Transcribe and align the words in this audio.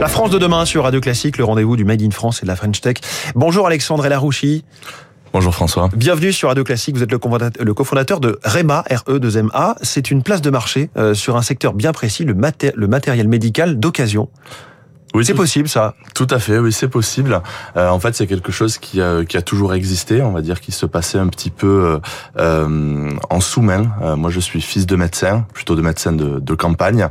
La 0.00 0.08
France 0.08 0.30
de 0.30 0.38
demain 0.38 0.64
sur 0.64 0.84
Radio 0.84 0.98
Classique, 0.98 1.36
le 1.36 1.44
rendez-vous 1.44 1.76
du 1.76 1.84
Made 1.84 2.00
in 2.00 2.10
France 2.10 2.38
et 2.38 2.46
de 2.46 2.48
la 2.48 2.56
French 2.56 2.80
Tech. 2.80 2.96
Bonjour 3.34 3.66
Alexandre 3.66 4.06
Elarouchi. 4.06 4.64
Bonjour 5.34 5.54
François. 5.54 5.90
Bienvenue 5.94 6.32
sur 6.32 6.48
Radio 6.48 6.64
Classique. 6.64 6.96
Vous 6.96 7.02
êtes 7.02 7.12
le 7.12 7.74
cofondateur 7.74 8.18
de 8.18 8.40
REMA, 8.42 8.82
RE2MA. 8.90 9.74
C'est 9.82 10.10
une 10.10 10.22
place 10.22 10.40
de 10.40 10.48
marché 10.48 10.88
euh, 10.96 11.12
sur 11.12 11.36
un 11.36 11.42
secteur 11.42 11.74
bien 11.74 11.92
précis, 11.92 12.24
le, 12.24 12.34
le 12.74 12.86
matériel 12.88 13.28
médical 13.28 13.78
d'occasion. 13.78 14.30
Oui, 15.12 15.24
c'est 15.24 15.34
possible 15.34 15.68
ça? 15.68 15.94
Tout 16.14 16.28
à 16.30 16.38
fait, 16.38 16.58
oui, 16.58 16.72
c'est 16.72 16.88
possible. 16.88 17.42
Euh, 17.76 17.88
en 17.88 17.98
fait, 17.98 18.14
c'est 18.14 18.28
quelque 18.28 18.52
chose 18.52 18.78
qui 18.78 19.02
a, 19.02 19.24
qui 19.24 19.36
a 19.36 19.42
toujours 19.42 19.74
existé, 19.74 20.22
on 20.22 20.30
va 20.30 20.40
dire, 20.40 20.60
qui 20.60 20.70
se 20.72 20.86
passait 20.86 21.18
un 21.18 21.26
petit 21.26 21.50
peu 21.50 21.98
euh, 22.38 23.10
en 23.28 23.40
sous-main. 23.40 23.90
Euh, 24.02 24.16
moi, 24.16 24.30
je 24.30 24.38
suis 24.38 24.60
fils 24.60 24.86
de 24.86 24.94
médecin, 24.96 25.46
plutôt 25.52 25.74
de 25.74 25.82
médecin 25.82 26.12
de, 26.12 26.38
de 26.38 26.54
campagne, 26.54 27.08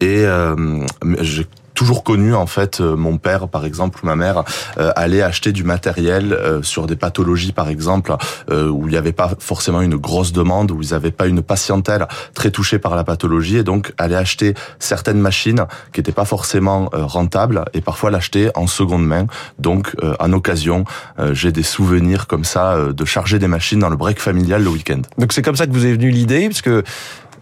et 0.00 0.24
euh, 0.24 0.84
j'ai 1.20 1.46
toujours 1.80 2.04
connu 2.04 2.34
en 2.34 2.44
fait 2.46 2.82
euh, 2.82 2.94
mon 2.94 3.16
père 3.16 3.48
par 3.48 3.64
exemple 3.64 4.00
ou 4.02 4.06
ma 4.06 4.14
mère 4.14 4.44
euh, 4.76 4.92
aller 4.96 5.22
acheter 5.22 5.50
du 5.50 5.64
matériel 5.64 6.34
euh, 6.34 6.62
sur 6.62 6.86
des 6.86 6.94
pathologies 6.94 7.52
par 7.52 7.70
exemple 7.70 8.14
où 8.50 8.86
il 8.86 8.90
n'y 8.90 8.98
avait 8.98 9.12
pas 9.12 9.30
forcément 9.38 9.80
une 9.80 9.96
grosse 9.96 10.32
demande 10.32 10.72
où 10.72 10.82
ils 10.82 10.90
n'avaient 10.90 11.10
pas 11.10 11.26
une 11.26 11.40
patientèle 11.40 12.06
très 12.34 12.50
touchée 12.50 12.78
par 12.78 12.96
la 12.96 13.04
pathologie 13.04 13.56
et 13.56 13.62
donc 13.62 13.94
aller 13.96 14.14
acheter 14.14 14.54
certaines 14.78 15.20
machines 15.20 15.64
qui 15.92 16.00
n'étaient 16.00 16.12
pas 16.12 16.24
forcément 16.24 16.90
rentables 16.92 17.64
et 17.72 17.80
parfois 17.80 18.10
l'acheter 18.10 18.50
en 18.54 18.66
seconde 18.66 19.06
main. 19.06 19.26
Donc 19.58 19.94
en 20.18 20.32
occasion 20.32 20.84
j'ai 21.32 21.52
des 21.52 21.62
souvenirs 21.62 22.26
comme 22.26 22.44
ça 22.44 22.76
de 22.92 23.04
charger 23.04 23.38
des 23.38 23.48
machines 23.48 23.78
dans 23.78 23.90
le 23.90 23.96
break 23.96 24.18
familial 24.18 24.62
le 24.62 24.70
week-end. 24.70 25.02
Donc 25.18 25.32
c'est 25.32 25.42
comme 25.42 25.56
ça 25.56 25.66
que 25.66 25.72
vous 25.72 25.86
est 25.86 25.92
venu 25.92 26.10
l'idée 26.10 26.48
parce 26.48 26.62
que 26.62 26.82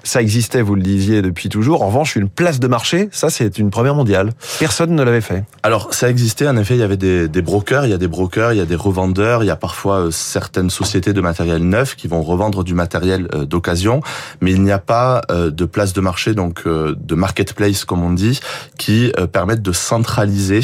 ça 0.09 0.23
existait, 0.23 0.63
vous 0.63 0.75
le 0.75 0.81
disiez 0.81 1.21
depuis 1.21 1.51
toujours. 1.51 1.83
En 1.83 1.89
revanche, 1.89 2.17
une 2.17 2.31
place 2.31 2.61
de 2.61 2.67
marché, 2.67 3.11
ça 3.13 3.29
c'est 3.29 3.59
une 3.59 3.71
première 3.71 3.95
mondiale. 3.95 4.31
Personne 4.59 4.95
ne 4.95 5.03
l'avait 5.03 5.21
fait. 5.21 5.45
Alors 5.63 5.93
ça 5.93 6.09
existait, 6.09 6.49
en 6.49 6.57
effet, 6.57 6.75
il 6.77 6.81
y 6.81 6.83
avait 6.83 6.97
des, 6.97 7.29
des, 7.29 7.43
brokers, 7.43 7.85
il 7.85 7.91
y 7.91 7.93
a 7.93 7.99
des 7.99 8.09
brokers, 8.09 8.55
il 8.55 8.59
y 8.59 8.63
a 8.63 8.65
des 8.65 8.75
revendeurs, 8.75 9.45
il 9.45 9.47
y 9.47 9.51
a 9.51 9.57
parfois 9.57 10.07
euh, 10.07 10.11
certaines 10.11 10.71
sociétés 10.71 11.13
de 11.13 11.21
matériel 11.21 11.63
neuf 11.63 11.95
qui 11.95 12.09
vont 12.09 12.23
revendre 12.23 12.65
du 12.65 12.73
matériel 12.73 13.29
euh, 13.35 13.45
d'occasion, 13.45 14.01
mais 14.41 14.51
il 14.53 14.63
n'y 14.63 14.73
a 14.73 14.79
pas 14.79 15.21
euh, 15.31 15.51
de 15.51 15.67
place 15.67 15.93
de 15.93 16.01
marché, 16.01 16.33
donc 16.33 16.67
de 16.67 17.15
marketplace 17.15 17.85
comme 17.85 18.03
on 18.03 18.13
dit, 18.13 18.41
qui 18.79 19.13
permettent 19.33 19.63
de 19.63 19.73
centraliser 19.73 20.61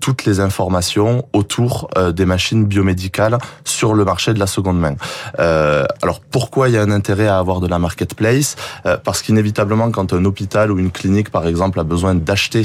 toutes 0.00 0.24
les 0.24 0.40
informations 0.40 1.26
autour 1.32 1.90
des 2.14 2.24
machines 2.24 2.64
biomédicales 2.64 3.38
sur 3.64 3.94
le 3.94 4.04
marché 4.04 4.34
de 4.34 4.38
la 4.38 4.46
seconde 4.46 4.78
main. 4.78 4.94
alors 5.38 6.20
pourquoi 6.30 6.68
il 6.68 6.74
y 6.74 6.78
a 6.78 6.82
un 6.82 6.90
intérêt 6.90 7.26
à 7.26 7.38
avoir 7.38 7.60
de 7.60 7.66
la 7.66 7.78
marketplace? 7.78 8.56
euh, 8.58 8.67
parce 9.04 9.22
qu'inévitablement, 9.22 9.90
quand 9.90 10.12
un 10.12 10.24
hôpital 10.24 10.70
ou 10.70 10.78
une 10.78 10.90
clinique, 10.90 11.30
par 11.30 11.46
exemple, 11.46 11.80
a 11.80 11.84
besoin 11.84 12.14
d'acheter 12.14 12.62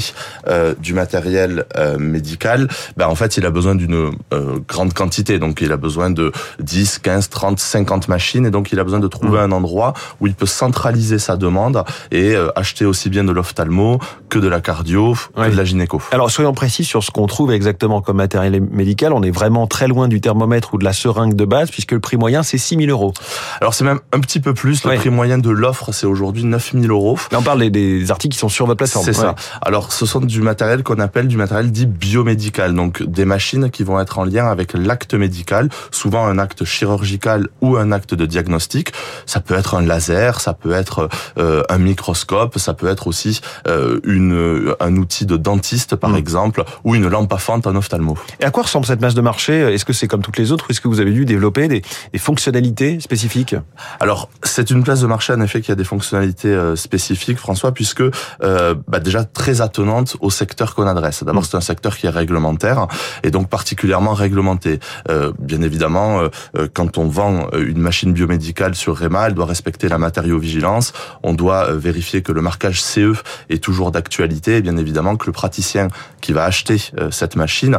euh, 0.48 0.74
du 0.78 0.94
matériel 0.94 1.64
euh, 1.76 1.98
médical, 1.98 2.68
ben 2.96 3.06
en 3.06 3.14
fait, 3.14 3.36
il 3.36 3.46
a 3.46 3.50
besoin 3.50 3.74
d'une 3.74 4.12
grande 4.68 4.92
quantité. 4.92 5.38
Donc, 5.38 5.60
il 5.60 5.72
a 5.72 5.76
besoin 5.76 6.10
de 6.10 6.32
10, 6.60 6.98
15, 6.98 7.28
30, 7.28 7.58
50 7.58 8.08
machines, 8.08 8.46
et 8.46 8.50
donc 8.50 8.72
il 8.72 8.80
a 8.80 8.84
besoin 8.84 9.00
de 9.00 9.08
trouver 9.08 9.38
mmh. 9.38 9.42
un 9.44 9.52
endroit 9.52 9.94
où 10.20 10.26
il 10.26 10.34
peut 10.34 10.46
centraliser 10.46 11.18
sa 11.18 11.36
demande 11.36 11.84
et 12.10 12.34
acheter 12.56 12.84
aussi 12.84 13.10
bien 13.10 13.24
de 13.24 13.32
l'ophtalmo 13.32 13.98
que 14.28 14.38
de 14.38 14.48
la 14.48 14.60
cardio, 14.60 15.14
que 15.36 15.50
de 15.50 15.56
la 15.56 15.64
gynéco. 15.64 16.00
Alors, 16.12 16.30
soyons 16.30 16.54
précis 16.54 16.84
sur 16.84 17.02
ce 17.02 17.10
qu'on 17.10 17.26
trouve 17.26 17.52
exactement 17.52 18.00
comme 18.00 18.16
matériel 18.16 18.60
médical. 18.60 19.12
On 19.12 19.22
est 19.22 19.30
vraiment 19.30 19.66
très 19.66 19.88
loin 19.88 20.08
du 20.08 20.20
thermomètre 20.20 20.74
ou 20.74 20.78
de 20.78 20.84
la 20.84 20.92
seringue 20.92 21.34
de 21.34 21.44
base, 21.44 21.70
puisque 21.70 21.92
le 21.92 22.00
prix 22.00 22.16
moyen, 22.16 22.42
c'est 22.42 22.58
6 22.58 22.76
000 22.76 22.90
euros. 22.90 23.12
Alors, 23.60 23.74
c'est 23.74 23.84
même 23.84 24.00
un 24.12 24.20
petit 24.20 24.40
peu 24.40 24.54
plus. 24.54 24.84
Le 24.84 24.96
prix 24.96 25.10
moyen 25.10 25.38
de 25.38 25.50
l'offre 25.50 25.92
c'est 25.94 26.06
aujourd'hui 26.06 26.44
9000 26.44 26.90
euros. 26.90 27.18
Là, 27.32 27.38
on 27.38 27.42
parle 27.42 27.70
des, 27.70 28.10
articles 28.10 28.34
qui 28.34 28.38
sont 28.38 28.48
sur 28.48 28.66
votre 28.66 28.78
plateforme. 28.78 29.04
C'est 29.04 29.14
ça. 29.14 29.34
Alors, 29.62 29.92
ce 29.92 30.04
sont 30.04 30.20
du 30.20 30.42
matériel 30.42 30.82
qu'on 30.82 30.98
appelle 30.98 31.28
du 31.28 31.36
matériel 31.36 31.72
dit 31.72 31.86
biomédical, 31.86 32.74
donc 32.74 33.02
des 33.02 33.24
machines 33.24 33.70
qui 33.70 33.84
vont 33.84 33.98
être 34.00 34.18
en 34.18 34.24
lien 34.24 34.46
avec 34.46 34.74
l'acte 34.74 35.14
médical, 35.14 35.68
souvent 35.90 36.26
un 36.26 36.38
acte 36.38 36.64
chirurgical 36.64 37.48
ou 37.60 37.76
un 37.76 37.92
acte 37.92 38.14
de 38.14 38.26
diagnostic. 38.26 38.92
Ça 39.26 39.40
peut 39.40 39.54
être 39.54 39.74
un 39.74 39.82
laser, 39.82 40.40
ça 40.40 40.52
peut 40.52 40.72
être 40.72 41.08
euh, 41.38 41.62
un 41.68 41.78
microscope, 41.78 42.58
ça 42.58 42.74
peut 42.74 42.88
être 42.88 43.06
aussi 43.06 43.40
euh, 43.68 44.00
une, 44.04 44.74
un 44.80 44.96
outil 44.96 45.26
de 45.26 45.36
dentiste, 45.36 45.96
par 45.96 46.10
hmm. 46.10 46.16
exemple, 46.16 46.64
ou 46.84 46.94
une 46.94 47.08
lampe 47.08 47.32
à 47.32 47.38
fente 47.38 47.66
en 47.66 47.74
ophtalmo. 47.76 48.18
Et 48.40 48.44
à 48.44 48.50
quoi 48.50 48.64
ressemble 48.64 48.86
cette 48.86 49.00
masse 49.00 49.14
de 49.14 49.20
marché? 49.20 49.72
Est-ce 49.72 49.84
que 49.84 49.92
c'est 49.92 50.08
comme 50.08 50.22
toutes 50.22 50.38
les 50.38 50.52
autres 50.52 50.66
ou 50.68 50.72
est-ce 50.72 50.80
que 50.80 50.88
vous 50.88 51.00
avez 51.00 51.12
dû 51.12 51.24
développer 51.24 51.68
des, 51.68 51.82
des 52.12 52.18
fonctionnalités 52.18 53.00
spécifiques? 53.00 53.54
Alors, 54.00 54.28
c'est 54.42 54.70
une 54.70 54.82
place 54.82 55.00
de 55.00 55.06
marché 55.06 55.32
en 55.32 55.40
effet 55.40 55.60
qui 55.60 55.70
a 55.74 55.76
des 55.76 55.84
fonctionnalités 55.84 56.48
euh, 56.48 56.76
spécifiques, 56.76 57.38
François, 57.38 57.72
puisque 57.72 58.02
euh, 58.02 58.74
bah, 58.88 59.00
déjà 59.00 59.24
très 59.24 59.60
attenantes 59.60 60.16
au 60.20 60.30
secteur 60.30 60.74
qu'on 60.74 60.86
adresse. 60.86 61.22
D'abord, 61.22 61.42
mm. 61.42 61.46
c'est 61.50 61.56
un 61.56 61.60
secteur 61.60 61.96
qui 61.96 62.06
est 62.06 62.10
réglementaire 62.10 62.86
et 63.22 63.30
donc 63.30 63.48
particulièrement 63.48 64.14
réglementé. 64.14 64.80
Euh, 65.10 65.32
bien 65.38 65.62
évidemment, 65.62 66.22
quand 66.72 66.98
on 66.98 67.08
vend 67.08 67.48
une 67.52 67.78
machine 67.78 68.12
biomédicale 68.12 68.74
sur 68.74 68.96
REMA, 68.96 69.28
elle 69.28 69.34
doit 69.34 69.46
respecter 69.46 69.88
la 69.88 69.98
matériaux-vigilance. 69.98 70.92
On 71.22 71.34
doit 71.34 71.72
vérifier 71.72 72.22
que 72.22 72.32
le 72.32 72.40
marquage 72.40 72.82
CE 72.82 73.14
est 73.50 73.62
toujours 73.62 73.90
d'actualité 73.90 74.56
et 74.56 74.62
bien 74.62 74.76
évidemment 74.76 75.16
que 75.16 75.26
le 75.26 75.32
praticien 75.32 75.88
qui 76.20 76.32
va 76.32 76.44
acheter 76.44 76.78
cette 77.10 77.36
machine 77.36 77.78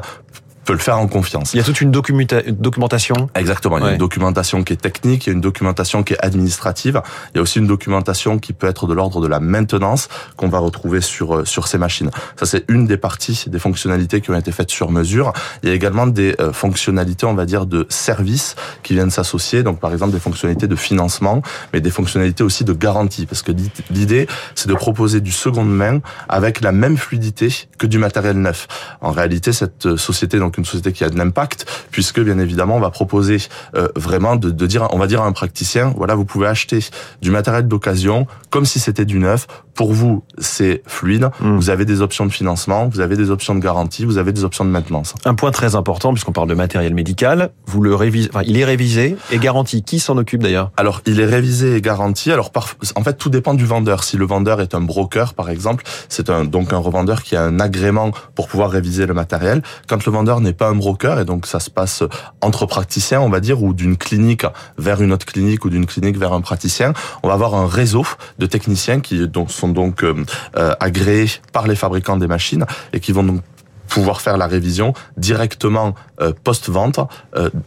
peut 0.66 0.74
le 0.74 0.80
faire 0.80 0.98
en 0.98 1.08
confiance. 1.08 1.54
Il 1.54 1.58
y 1.58 1.60
a 1.60 1.64
toute 1.64 1.80
une 1.80 1.92
documentation. 1.92 3.30
Exactement. 3.36 3.78
Il 3.78 3.84
y 3.86 3.88
a 3.88 3.92
une 3.92 3.98
documentation 3.98 4.64
qui 4.64 4.74
est 4.74 4.78
technique, 4.78 5.26
il 5.26 5.30
y 5.30 5.32
a 5.32 5.34
une 5.34 5.42
documentation 5.42 6.04
qui 6.04 6.14
est 6.14 6.20
administrative. 6.20 7.02
Il 7.34 7.38
y 7.38 7.40
a 7.40 7.42
aussi 7.42 7.60
une 7.60 7.68
documentation 7.68 8.40
qui 8.40 8.52
peut 8.52 8.68
être 8.68 8.88
de 8.88 8.94
l'ordre 8.94 9.22
de 9.22 9.28
la 9.28 9.40
maintenance 9.40 10.10
qu'on 10.36 10.50
va 10.50 10.60
retrouver 10.60 11.02
sur 11.02 11.36
euh, 11.36 11.46
sur 11.46 11.68
ces 11.68 11.78
machines. 11.78 12.10
Ça 12.36 12.46
c'est 12.46 12.66
une 12.68 12.88
des 12.88 12.98
parties 12.98 13.46
des 13.48 13.60
fonctionnalités 13.60 14.22
qui 14.22 14.32
ont 14.32 14.38
été 14.38 14.52
faites 14.52 14.72
sur 14.72 14.92
mesure. 14.92 15.34
Il 15.62 15.70
y 15.70 15.72
a 15.72 15.76
également 15.76 16.08
des 16.08 16.36
euh, 16.40 16.52
fonctionnalités, 16.52 17.26
on 17.26 17.36
va 17.36 17.46
dire, 17.46 17.66
de 17.66 17.86
services 17.90 18.56
qui 18.82 18.94
viennent 18.94 19.12
s'associer. 19.12 19.62
Donc 19.62 19.80
par 19.80 19.94
exemple 19.94 20.14
des 20.14 20.20
fonctionnalités 20.20 20.68
de 20.68 20.76
financement, 20.76 21.42
mais 21.74 21.82
des 21.82 21.92
fonctionnalités 21.92 22.44
aussi 22.44 22.64
de 22.64 22.74
garantie, 22.74 23.28
parce 23.28 23.44
que 23.44 23.52
l'idée 23.92 24.28
c'est 24.56 24.68
de 24.68 24.74
proposer 24.74 25.22
du 25.22 25.32
seconde 25.32 25.70
main 25.70 26.00
avec 26.28 26.62
la 26.62 26.72
même 26.72 26.98
fluidité 26.98 27.54
que 27.78 27.86
du 27.86 28.00
matériel 28.00 28.38
neuf. 28.38 28.68
En 29.02 29.12
réalité, 29.12 29.54
cette 29.54 29.86
euh, 29.86 29.98
société 29.98 30.40
donc 30.40 30.55
une 30.58 30.66
société 30.66 30.92
qui 30.92 31.04
a 31.04 31.10
de 31.10 31.18
l'impact, 31.18 31.66
puisque 31.92 32.20
bien 32.20 32.40
évidemment 32.40 32.78
on 32.78 32.82
va 32.82 32.90
proposer 32.90 33.38
euh, 33.76 33.88
vraiment 33.96 34.36
de, 34.36 34.50
de, 34.50 34.68
dire, 34.68 34.88
on 34.92 34.98
va 34.98 35.08
dire 35.08 35.22
à 35.22 35.26
un 35.26 35.32
praticien, 35.32 35.94
voilà, 35.96 36.16
vous 36.16 36.26
pouvez 36.26 36.48
acheter 36.48 36.80
du 37.22 37.32
matériel 37.32 37.68
d'occasion 37.68 38.28
comme 38.50 38.66
si 38.66 38.80
c'était 38.80 39.06
du 39.06 39.20
neuf. 39.20 39.48
Pour 39.74 39.92
vous, 39.92 40.24
c'est 40.38 40.82
fluide. 40.88 41.30
Hmm. 41.42 41.58
Vous 41.58 41.70
avez 41.70 41.84
des 41.84 42.00
options 42.00 42.26
de 42.26 42.32
financement, 42.32 42.88
vous 42.88 43.02
avez 43.02 43.18
des 43.18 43.30
options 43.30 43.54
de 43.54 43.60
garantie, 43.60 44.06
vous 44.06 44.18
avez 44.18 44.32
des 44.32 44.46
options 44.46 44.64
de 44.64 44.70
maintenance. 44.70 45.14
Un 45.26 45.36
point 45.36 45.52
très 45.52 45.76
important, 45.76 46.14
puisqu'on 46.14 46.32
parle 46.32 46.48
de 46.48 46.54
matériel 46.54 46.94
médical, 46.94 47.52
vous 47.66 47.82
le 47.82 47.94
révisez, 47.94 48.30
enfin, 48.32 48.44
il 48.46 48.58
est 48.58 48.64
révisé 48.64 49.18
et 49.32 49.38
garanti. 49.38 49.84
Qui 49.84 50.00
s'en 50.00 50.18
occupe 50.18 50.42
d'ailleurs? 50.42 50.72
Alors, 50.78 51.02
il 51.06 51.20
est 51.20 51.26
révisé 51.26 51.76
et 51.76 51.82
garanti. 51.82 52.32
Alors, 52.32 52.52
en 52.96 53.04
fait, 53.04 53.18
tout 53.18 53.30
dépend 53.30 53.54
du 53.54 53.66
vendeur. 53.66 54.06
Si 54.06 54.16
le 54.16 54.26
vendeur 54.26 54.62
est 54.62 54.74
un 54.76 54.80
broker, 54.80 55.34
par 55.34 55.50
exemple, 55.50 55.84
c'est 56.08 56.30
un, 56.30 56.46
donc 56.46 56.72
un 56.72 56.78
revendeur 56.78 57.22
qui 57.22 57.36
a 57.36 57.44
un 57.44 57.60
agrément 57.60 58.12
pour 58.34 58.48
pouvoir 58.48 58.70
réviser 58.72 59.06
le 59.06 59.14
matériel. 59.14 59.62
Quand 59.90 60.06
le 60.06 60.12
vendeur 60.12 60.40
n'est 60.46 60.54
pas 60.54 60.70
un 60.70 60.76
broker 60.76 61.20
et 61.20 61.26
donc 61.26 61.46
ça 61.46 61.60
se 61.60 61.70
passe 61.70 62.04
entre 62.42 62.66
praticiens, 62.66 63.22
on 63.22 63.30
va 63.30 63.40
dire, 63.40 63.62
ou 63.62 63.74
d'une 63.74 63.98
clinique 63.98 64.46
vers 64.78 65.02
une 65.02 65.12
autre 65.12 65.26
clinique 65.26 65.66
ou 65.66 65.70
d'une 65.70 65.86
clinique 65.86 66.18
vers 66.18 66.34
un 66.34 66.42
praticien. 66.42 66.94
On 67.24 67.28
va 67.28 67.34
avoir 67.34 67.56
un 67.56 67.68
réseau 67.68 68.06
de 68.40 68.46
techniciens 68.46 69.02
qui 69.02 69.28
donc, 69.28 69.52
sont 69.52 69.70
donc 69.70 70.04
euh, 70.04 70.14
euh, 70.58 70.74
agréés 70.80 71.30
par 71.52 71.68
les 71.68 71.76
fabricants 71.76 72.18
des 72.18 72.28
machines 72.28 72.66
et 72.94 73.00
qui 73.00 73.12
vont 73.12 73.24
donc 73.24 73.42
pouvoir 73.88 74.22
faire 74.22 74.38
la 74.38 74.48
révision 74.48 74.94
directement 75.18 75.94
euh, 76.22 76.34
post-vente 76.44 77.00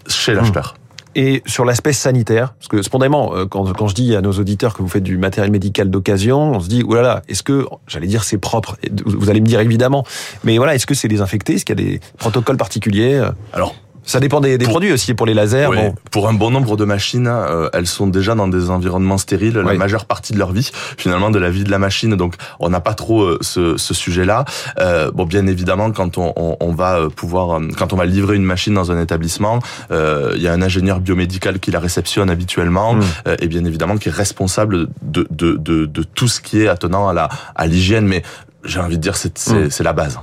chez 0.08 0.34
l'acheteur. 0.34 0.74
Et 1.20 1.42
sur 1.46 1.64
l'aspect 1.64 1.92
sanitaire, 1.92 2.54
parce 2.54 2.68
que 2.68 2.80
spontanément, 2.80 3.32
quand, 3.50 3.72
quand 3.72 3.88
je 3.88 3.94
dis 3.96 4.14
à 4.14 4.20
nos 4.20 4.30
auditeurs 4.30 4.72
que 4.72 4.82
vous 4.82 4.88
faites 4.88 5.02
du 5.02 5.18
matériel 5.18 5.50
médical 5.50 5.90
d'occasion, 5.90 6.52
on 6.52 6.60
se 6.60 6.68
dit, 6.68 6.84
là 6.88 7.02
là, 7.02 7.22
est-ce 7.28 7.42
que, 7.42 7.66
j'allais 7.88 8.06
dire 8.06 8.22
c'est 8.22 8.38
propre, 8.38 8.76
vous 9.04 9.28
allez 9.28 9.40
me 9.40 9.46
dire 9.46 9.58
évidemment, 9.58 10.04
mais 10.44 10.58
voilà, 10.58 10.76
est-ce 10.76 10.86
que 10.86 10.94
c'est 10.94 11.08
désinfecté, 11.08 11.54
est-ce 11.54 11.64
qu'il 11.64 11.76
y 11.76 11.82
a 11.82 11.90
des 11.90 12.00
protocoles 12.18 12.56
particuliers? 12.56 13.20
Alors, 13.52 13.74
ça 14.08 14.20
dépend 14.20 14.40
des, 14.40 14.56
produits 14.56 14.90
aussi 14.90 15.12
pour 15.12 15.26
les 15.26 15.34
lasers. 15.34 15.66
bon. 15.66 15.94
Pour 16.10 16.28
un 16.28 16.32
bon 16.32 16.50
nombre 16.50 16.78
de 16.78 16.86
machines, 16.86 17.28
euh, 17.28 17.68
elles 17.74 17.86
sont 17.86 18.06
déjà 18.06 18.34
dans 18.34 18.48
des 18.48 18.70
environnements 18.70 19.18
stériles 19.18 19.58
la 19.58 19.74
majeure 19.74 20.06
partie 20.06 20.32
de 20.32 20.38
leur 20.38 20.50
vie, 20.50 20.70
finalement 20.96 21.30
de 21.30 21.38
la 21.38 21.50
vie 21.50 21.62
de 21.62 21.70
la 21.70 21.78
machine. 21.78 22.16
Donc 22.16 22.34
on 22.58 22.70
n'a 22.70 22.80
pas 22.80 22.94
trop 22.94 23.22
euh, 23.22 23.38
ce, 23.42 23.76
ce 23.76 23.92
sujet-là. 23.92 24.46
Euh, 24.80 25.10
bon, 25.12 25.26
bien 25.26 25.46
évidemment, 25.46 25.90
quand 25.90 26.16
on, 26.16 26.32
on, 26.36 26.56
on, 26.58 26.72
va 26.72 27.08
pouvoir, 27.14 27.60
quand 27.76 27.92
on 27.92 27.96
va 27.96 28.06
livrer 28.06 28.36
une 28.36 28.44
machine 28.44 28.72
dans 28.72 28.90
un 28.90 29.00
établissement, 29.00 29.58
il 29.90 30.40
y 30.40 30.48
a 30.48 30.52
un 30.54 30.62
ingénieur 30.62 31.00
biomédical 31.00 31.60
qui 31.60 31.70
la 31.70 31.80
réceptionne 31.80 32.30
habituellement 32.30 32.94
mm. 32.94 33.02
et 33.40 33.46
bien 33.46 33.64
évidemment 33.66 33.98
qui 33.98 34.08
est 34.08 34.12
responsable 34.12 34.86
de, 35.02 35.26
de, 35.30 35.56
de, 35.56 35.84
de, 35.84 36.02
tout 36.02 36.28
ce 36.28 36.40
qui 36.40 36.62
est 36.62 36.68
attenant 36.68 37.08
à 37.08 37.12
la 37.12 37.28
à 37.54 37.66
l'hygiène. 37.66 38.06
Mais 38.06 38.22
j'ai 38.64 38.80
envie 38.80 38.96
de 38.96 39.02
dire 39.02 39.16
c'est 39.16 39.50
mm. 39.50 39.70
la 39.82 39.92
base. 39.92 40.18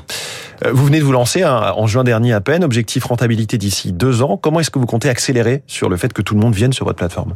Euh, 0.64 0.72
vous 0.74 0.86
venez 0.86 1.00
de 1.00 1.04
vous 1.04 1.12
lancer 1.12 1.44
hein, 1.44 1.74
en 1.76 1.88
juin 1.88 2.04
dernier 2.04 2.34
à 2.34 2.42
peine, 2.42 2.64
objectif 2.64 3.06
rentabilité 3.06 3.58
d'ici 3.58 3.92
deux 3.92 4.22
ans. 4.22 4.38
Comment 4.38 4.60
est-ce 4.60 4.72
que 4.72 4.80
vous 4.80 4.86
comptez 4.86 5.10
accélérer 5.10 5.64
sur 5.68 5.90
le 5.90 5.98
fait 5.98 6.14
que 6.14 6.22
tout 6.22 6.34
le 6.34 6.40
monde 6.40 6.56
vienne 6.56 6.74
sur 6.74 6.86
votre 6.86 6.98
plateforme? 6.98 7.36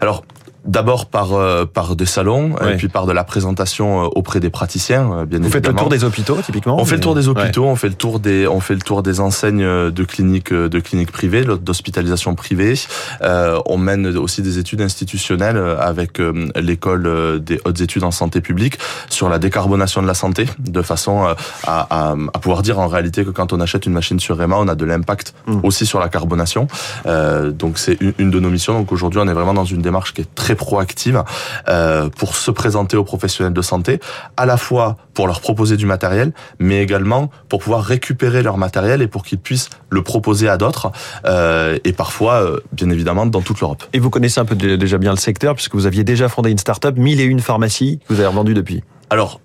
Alors, 0.00 0.24
D'abord 0.64 1.06
par 1.06 1.28
par 1.72 1.96
des 1.96 2.06
salons 2.06 2.56
et 2.66 2.76
puis 2.76 2.88
par 2.88 3.06
de 3.06 3.12
la 3.12 3.24
présentation 3.24 4.04
auprès 4.04 4.40
des 4.40 4.50
praticiens, 4.50 5.24
bien 5.26 5.42
évidemment. 5.42 5.44
Vous 5.44 5.50
faites 5.50 5.66
le 5.68 5.74
tour 5.74 5.88
des 5.88 6.04
hôpitaux 6.04 6.38
typiquement. 6.44 6.80
On 6.80 6.84
fait 6.84 6.96
le 6.96 7.00
tour 7.00 7.14
des 7.14 7.28
hôpitaux, 7.28 7.64
on 7.64 7.76
fait 7.76 7.88
le 7.88 7.94
tour 7.94 8.18
des 8.20 8.46
on 8.46 8.60
fait 8.60 8.74
le 8.74 8.80
tour 8.80 9.02
des 9.02 9.20
enseignes 9.20 9.90
de 9.90 10.04
cliniques 10.04 10.52
de 10.52 10.80
cliniques 10.80 11.12
privées, 11.12 11.44
d'hospitalisation 11.44 12.34
privée. 12.34 12.74
Euh, 13.22 13.60
on 13.66 13.76
mène 13.76 14.06
aussi 14.16 14.42
des 14.42 14.58
études 14.58 14.80
institutionnelles 14.80 15.58
avec 15.78 16.18
l'école 16.56 17.40
des 17.42 17.60
hautes 17.64 17.80
études 17.80 18.04
en 18.04 18.10
santé 18.10 18.40
publique 18.40 18.78
sur 19.08 19.28
la 19.28 19.38
décarbonation 19.38 20.02
de 20.02 20.06
la 20.06 20.14
santé, 20.14 20.46
de 20.58 20.82
façon 20.82 21.24
à, 21.24 21.36
à, 21.66 22.12
à 22.12 22.38
pouvoir 22.38 22.62
dire 22.62 22.78
en 22.78 22.88
réalité 22.88 23.24
que 23.24 23.30
quand 23.30 23.52
on 23.52 23.60
achète 23.60 23.86
une 23.86 23.92
machine 23.92 24.18
sur 24.18 24.36
REMA, 24.38 24.56
on 24.58 24.68
a 24.68 24.74
de 24.74 24.84
l'impact 24.84 25.34
mmh. 25.46 25.60
aussi 25.62 25.86
sur 25.86 26.00
la 26.00 26.08
carbonation. 26.08 26.68
Euh, 27.06 27.50
donc 27.50 27.78
c'est 27.78 28.00
une, 28.00 28.14
une, 28.18 28.30
de 28.30 28.40
nos 28.40 28.50
missions. 28.50 28.78
Donc 28.78 28.92
aujourd'hui, 28.92 29.20
on 29.22 29.28
est 29.28 29.32
vraiment 29.32 29.54
dans 29.54 29.64
une 29.64 29.82
démarche 29.82 30.14
qui 30.14 30.22
est 30.22 30.34
très 30.34 30.53
proactive 30.54 31.22
euh, 31.68 32.08
pour 32.08 32.36
se 32.36 32.50
présenter 32.50 32.96
aux 32.96 33.04
professionnels 33.04 33.52
de 33.52 33.62
santé, 33.62 34.00
à 34.36 34.46
la 34.46 34.56
fois 34.56 34.96
pour 35.14 35.26
leur 35.26 35.40
proposer 35.40 35.76
du 35.76 35.86
matériel, 35.86 36.32
mais 36.58 36.82
également 36.82 37.30
pour 37.48 37.60
pouvoir 37.60 37.82
récupérer 37.82 38.42
leur 38.42 38.58
matériel 38.58 39.02
et 39.02 39.06
pour 39.06 39.24
qu'ils 39.24 39.38
puissent 39.38 39.70
le 39.90 40.02
proposer 40.02 40.48
à 40.48 40.56
d'autres, 40.56 40.90
euh, 41.24 41.78
et 41.84 41.92
parfois, 41.92 42.42
euh, 42.42 42.60
bien 42.72 42.90
évidemment, 42.90 43.26
dans 43.26 43.42
toute 43.42 43.60
l'Europe. 43.60 43.84
Et 43.92 43.98
vous 43.98 44.10
connaissez 44.10 44.40
un 44.40 44.44
peu 44.44 44.56
déjà 44.56 44.98
bien 44.98 45.12
le 45.12 45.18
secteur, 45.18 45.54
puisque 45.54 45.74
vous 45.74 45.86
aviez 45.86 46.04
déjà 46.04 46.28
fondé 46.28 46.50
une 46.50 46.58
start-up, 46.58 46.96
mille 46.96 47.20
et 47.20 47.24
une 47.24 47.40
pharmacies, 47.40 48.00
que 48.08 48.12
vous 48.12 48.20
avez 48.20 48.28
revendues 48.28 48.54
depuis. 48.54 48.82
Alors, 49.10 49.40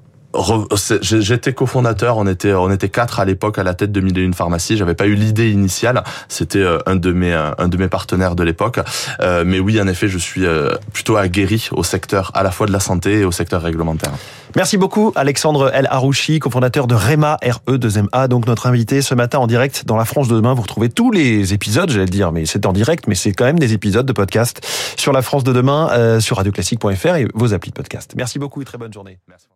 J'étais 1.02 1.54
cofondateur, 1.54 2.18
on 2.18 2.28
était 2.28 2.54
on 2.54 2.70
était 2.70 2.90
quatre 2.90 3.20
à 3.20 3.26
l'époque 3.26 3.58
à 3.58 3.64
la 3.64 3.74
tête 3.74 3.92
de 3.92 4.00
Mille 4.00 4.18
et 4.20 4.22
une 4.22 4.36
pharmacies. 4.36 4.78
J'avais 4.78 4.94
pas 4.94 5.08
eu 5.08 5.16
l'idée 5.16 5.50
initiale, 5.50 6.04
c'était 6.28 6.60
euh, 6.60 6.78
un 6.86 6.96
de 6.96 7.12
mes 7.12 7.34
un 7.34 7.68
de 7.68 7.78
mes 7.78 7.88
partenaires 7.88 8.36
de 8.36 8.44
l'époque. 8.44 8.80
Euh, 9.22 9.44
mais 9.46 9.60
oui, 9.60 9.82
en 9.82 9.88
effet, 9.88 10.08
je 10.08 10.20
suis 10.20 10.46
euh, 10.46 10.76
plutôt 10.94 11.18
aguerri 11.18 11.70
au 11.72 11.84
secteur 11.84 12.32
à 12.36 12.44
la 12.44 12.52
fois 12.52 12.68
de 12.68 12.72
la 12.72 12.80
santé 12.80 13.22
et 13.22 13.26
au 13.26 13.32
secteur 13.32 13.64
réglementaire. 13.64 14.12
Merci 14.56 14.78
beaucoup, 14.78 15.12
Alexandre 15.16 15.72
El 15.74 15.88
Harouchi, 15.90 16.40
cofondateur 16.40 16.86
de 16.86 16.94
REMA 16.94 17.38
RE2MA. 17.44 18.28
Donc 18.28 18.46
notre 18.46 18.68
invité 18.68 19.02
ce 19.02 19.16
matin 19.16 19.40
en 19.40 19.48
direct 19.48 19.86
dans 19.88 19.98
la 19.98 20.06
France 20.06 20.28
de 20.28 20.36
demain. 20.36 20.54
Vous 20.54 20.62
retrouvez 20.62 20.90
tous 20.90 21.10
les 21.10 21.54
épisodes, 21.54 21.90
j'allais 21.90 22.06
le 22.06 22.12
dire, 22.12 22.32
mais 22.32 22.46
c'est 22.46 22.68
en 22.68 22.74
direct, 22.74 23.08
mais 23.08 23.16
c'est 23.16 23.32
quand 23.32 23.46
même 23.46 23.60
des 23.60 23.74
épisodes 23.74 24.06
de 24.06 24.14
podcast 24.14 24.62
sur 24.96 25.12
la 25.12 25.24
France 25.24 25.44
de 25.44 25.54
demain, 25.54 26.20
sur 26.20 26.38
radioclassique.fr 26.38 27.16
et 27.16 27.28
vos 27.34 27.54
applis 27.54 27.72
de 27.72 27.76
podcast. 27.76 28.14
Merci 28.16 28.38
beaucoup 28.38 28.62
et 28.62 28.66
très 28.66 28.78
bonne 28.78 28.94
journée. 28.94 29.20
Merci. 29.28 29.50